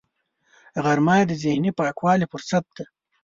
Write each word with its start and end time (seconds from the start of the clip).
غرمه 0.83 1.15
د 1.27 1.31
ذهني 1.43 1.71
پاکوالي 1.79 2.25
فرصت 2.31 2.63
دی 2.75 2.85